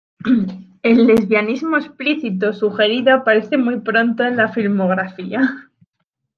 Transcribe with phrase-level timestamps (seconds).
[0.81, 5.69] El lesbianismo explícito o sugerido aparece muy pronto en la filmografía.